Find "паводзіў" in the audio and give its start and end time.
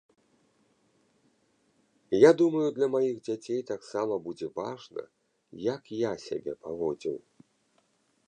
6.69-7.17